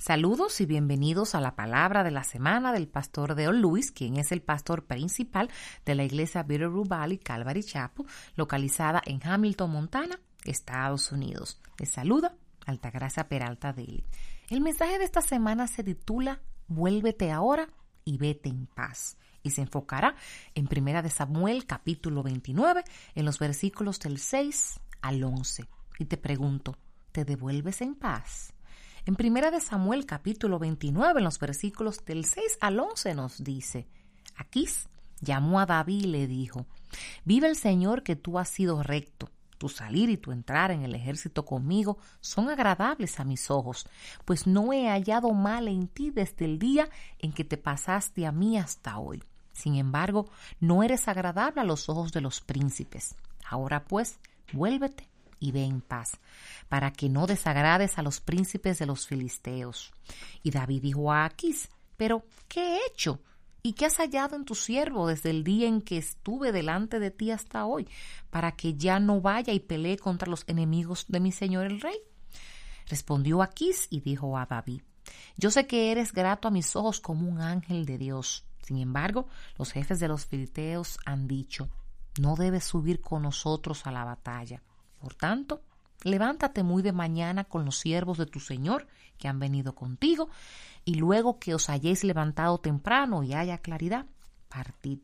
[0.00, 4.32] Saludos y bienvenidos a la palabra de la semana del pastor Deo Luis, quien es
[4.32, 5.50] el pastor principal
[5.84, 11.60] de la iglesia Bitterroot Valley Calvary Chapel, localizada en Hamilton, Montana, Estados Unidos.
[11.78, 12.34] Les saluda
[12.64, 14.02] Altagracia Peralta Deli.
[14.48, 17.68] El mensaje de esta semana se titula Vuélvete ahora
[18.02, 20.14] y vete en paz y se enfocará
[20.54, 22.84] en Primera de Samuel capítulo 29
[23.16, 25.68] en los versículos del 6 al 11.
[25.98, 26.78] Y te pregunto,
[27.12, 28.54] ¿te devuelves en paz?
[29.10, 33.88] En Primera de Samuel capítulo 29, en los versículos del 6 al 11 nos dice,
[34.36, 34.88] Aquís
[35.20, 36.66] llamó a David y le dijo,
[37.24, 39.28] Vive el Señor que tú has sido recto.
[39.58, 43.88] Tu salir y tu entrar en el ejército conmigo son agradables a mis ojos,
[44.24, 46.88] pues no he hallado mal en ti desde el día
[47.18, 49.24] en que te pasaste a mí hasta hoy.
[49.52, 50.30] Sin embargo,
[50.60, 53.16] no eres agradable a los ojos de los príncipes.
[53.44, 54.20] Ahora pues,
[54.52, 55.09] vuélvete
[55.40, 56.12] y ve en paz,
[56.68, 59.92] para que no desagrades a los príncipes de los filisteos.
[60.42, 63.20] Y David dijo a Aquís, pero ¿qué he hecho?
[63.62, 67.10] ¿Y qué has hallado en tu siervo desde el día en que estuve delante de
[67.10, 67.88] ti hasta hoy,
[68.30, 71.96] para que ya no vaya y pelee contra los enemigos de mi señor el rey?
[72.86, 74.82] Respondió Aquís y dijo a David,
[75.36, 78.44] Yo sé que eres grato a mis ojos como un ángel de Dios.
[78.62, 79.26] Sin embargo,
[79.58, 81.68] los jefes de los filisteos han dicho,
[82.18, 84.62] no debes subir con nosotros a la batalla.
[85.00, 85.62] Por tanto,
[86.02, 88.86] levántate muy de mañana con los siervos de tu Señor
[89.18, 90.30] que han venido contigo,
[90.84, 94.06] y luego que os hayáis levantado temprano y haya claridad,
[94.48, 94.98] partid.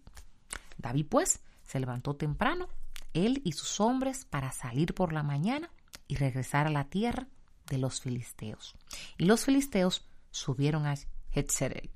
[0.78, 2.68] David pues se levantó temprano,
[3.12, 5.70] él y sus hombres, para salir por la mañana
[6.08, 7.28] y regresar a la tierra
[7.66, 8.74] de los filisteos.
[9.18, 10.94] Y los filisteos subieron a
[11.32, 11.90] Hetzerel.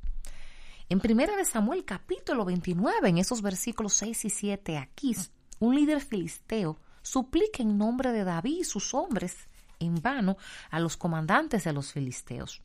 [0.88, 5.16] En primera de Samuel capítulo 29, en esos versículos 6 y 7, aquí,
[5.60, 9.36] un líder filisteo suplica en nombre de David y sus hombres
[9.78, 10.36] en vano
[10.70, 12.62] a los comandantes de los filisteos.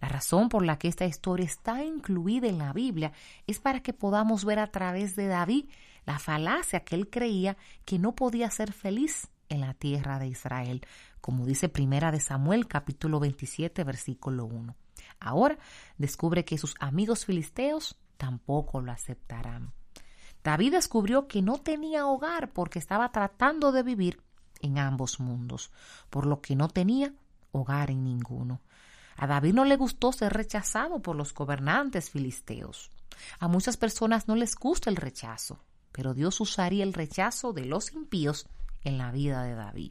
[0.00, 3.12] La razón por la que esta historia está incluida en la Biblia
[3.46, 5.66] es para que podamos ver a través de David
[6.04, 10.86] la falacia que él creía que no podía ser feliz en la tierra de Israel,
[11.20, 14.74] como dice Primera de Samuel capítulo 27 versículo 1.
[15.20, 15.58] Ahora
[15.98, 19.72] descubre que sus amigos filisteos tampoco lo aceptarán.
[20.46, 24.22] David descubrió que no tenía hogar porque estaba tratando de vivir
[24.60, 25.72] en ambos mundos,
[26.08, 27.12] por lo que no tenía
[27.50, 28.60] hogar en ninguno.
[29.16, 32.92] A David no le gustó ser rechazado por los gobernantes filisteos.
[33.40, 35.58] A muchas personas no les gusta el rechazo,
[35.90, 38.46] pero Dios usaría el rechazo de los impíos
[38.84, 39.90] en la vida de David.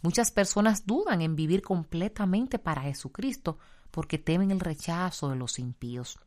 [0.00, 3.58] Muchas personas dudan en vivir completamente para Jesucristo
[3.90, 6.20] porque temen el rechazo de los impíos.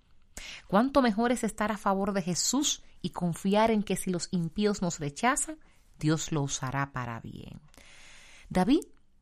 [0.68, 4.82] ¿Cuánto mejor es estar a favor de Jesús y confiar en que si los impíos
[4.82, 5.58] nos rechazan,
[6.00, 7.62] Dios lo usará para bien?
[8.50, 8.82] David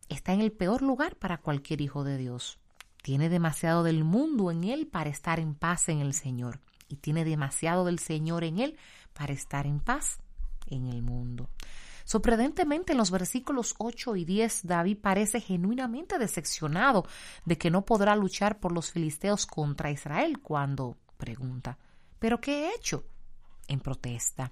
[0.09, 2.59] está en el peor lugar para cualquier hijo de Dios.
[3.01, 7.25] Tiene demasiado del mundo en él para estar en paz en el Señor y tiene
[7.25, 8.77] demasiado del Señor en él
[9.13, 10.19] para estar en paz
[10.67, 11.49] en el mundo.
[12.05, 17.05] Sorprendentemente, en los versículos 8 y 10, David parece genuinamente decepcionado
[17.45, 21.77] de que no podrá luchar por los filisteos contra Israel cuando pregunta,
[22.19, 23.05] ¿pero qué he hecho?
[23.69, 24.51] En protesta.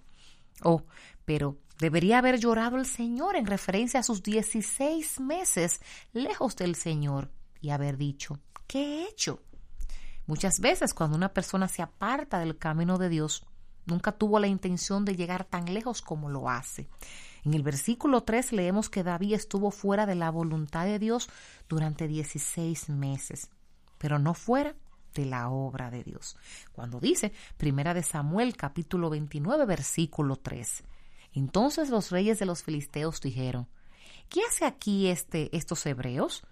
[0.64, 0.84] Oh,
[1.26, 5.82] pero debería haber llorado el Señor en referencia a sus 16 meses
[6.14, 7.30] lejos del Señor
[7.60, 9.42] y haber dicho, ¿qué he hecho?
[10.28, 13.46] Muchas veces cuando una persona se aparta del camino de Dios,
[13.86, 16.88] nunca tuvo la intención de llegar tan lejos como lo hace.
[17.44, 21.30] En el versículo 3 leemos que David estuvo fuera de la voluntad de Dios
[21.68, 23.50] durante 16 meses,
[23.98, 24.74] pero no fuera
[25.14, 26.38] de la obra de Dios.
[26.72, 30.84] Cuando dice Primera de Samuel capítulo 29 versículo 3.
[31.34, 33.68] Entonces los reyes de los filisteos dijeron,
[34.30, 36.44] ¿qué hace aquí este, estos hebreos?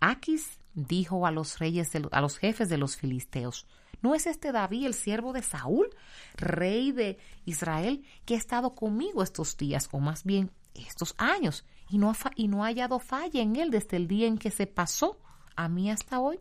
[0.00, 3.66] Aquis dijo a los reyes, a los jefes de los filisteos,
[4.02, 5.88] ¿no es este David el siervo de Saúl,
[6.36, 11.98] rey de Israel, que ha estado conmigo estos días, o más bien estos años, y
[11.98, 14.66] no ha, y no ha hallado falla en él desde el día en que se
[14.66, 15.18] pasó
[15.54, 16.40] a mí hasta hoy?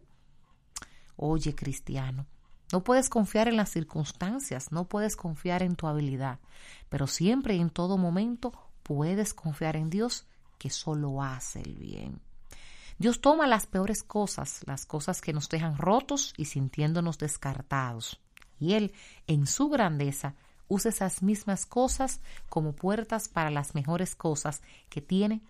[1.18, 2.26] Oye, cristiano,
[2.72, 6.40] no puedes confiar en las circunstancias, no puedes confiar en tu habilidad,
[6.90, 8.52] pero siempre y en todo momento
[8.84, 10.26] puedes confiar en Dios
[10.58, 12.20] que solo hace el bien.
[12.98, 18.20] Dios toma las peores cosas, las cosas que nos dejan rotos y sintiéndonos descartados,
[18.60, 18.94] y Él,
[19.28, 20.36] en su grandeza,
[20.68, 25.42] usa esas mismas cosas como puertas para las mejores cosas que tiene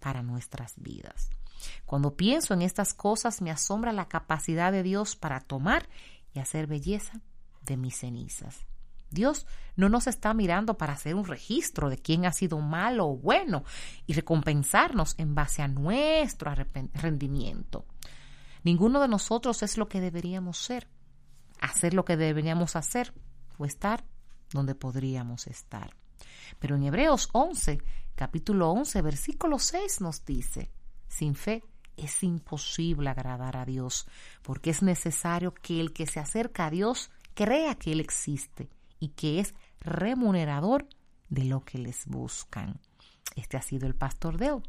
[0.00, 1.30] para nuestras vidas.
[1.86, 5.88] Cuando pienso en estas cosas me asombra la capacidad de Dios para tomar
[6.32, 7.20] y hacer belleza
[7.62, 8.66] de mis cenizas.
[9.10, 9.46] Dios
[9.76, 13.64] no nos está mirando para hacer un registro de quién ha sido malo o bueno
[14.06, 16.52] y recompensarnos en base a nuestro
[16.94, 17.86] rendimiento.
[18.64, 20.88] Ninguno de nosotros es lo que deberíamos ser,
[21.60, 23.14] hacer lo que deberíamos hacer
[23.58, 24.04] o estar
[24.50, 25.94] donde podríamos estar.
[26.58, 27.78] Pero en Hebreos 11,
[28.14, 30.70] capítulo 11, versículo 6 nos dice,
[31.14, 31.62] sin fe
[31.96, 34.06] es imposible agradar a Dios,
[34.42, 38.68] porque es necesario que el que se acerca a Dios crea que Él existe
[38.98, 40.88] y que es remunerador
[41.28, 42.80] de lo que les buscan.
[43.36, 44.62] Este ha sido el pastor Deo.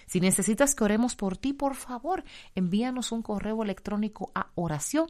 [0.06, 2.24] Si necesitas que oremos por ti, por favor,
[2.54, 5.08] envíanos un correo electrónico a oración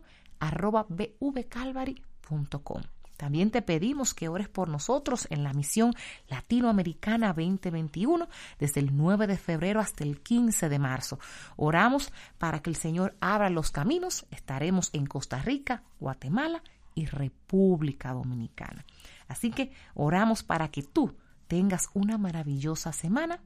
[3.16, 5.94] También te pedimos que ores por nosotros en la misión
[6.28, 11.18] latinoamericana 2021 desde el 9 de febrero hasta el 15 de marzo.
[11.56, 14.26] Oramos para que el Señor abra los caminos.
[14.30, 16.62] Estaremos en Costa Rica, Guatemala
[16.94, 18.84] y República Dominicana.
[19.28, 23.40] Así que oramos para que tú tengas una maravillosa semana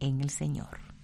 [0.00, 0.97] en el Señor.